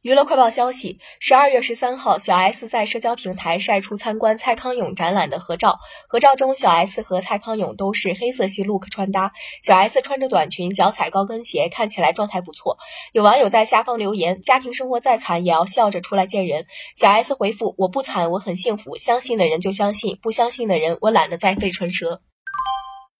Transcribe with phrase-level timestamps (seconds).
[0.00, 9.32] 娱乐快报消息十二月十三号小 s 在社交平台晒出参观蔡康永展览的合照合照中小 s 和蔡康永都是黑色系 look 穿搭
[9.64, 12.78] 小 s 穿着短裙脚踩高跟鞋看起来状态不错。
[13.12, 16.66] 有网友在下方留言家庭生活再惨也要笑着出来见人。
[16.94, 22.22] 小 s 回复我不惨我很幸福相信的人就相信不相信的人我懒得再费唇舌。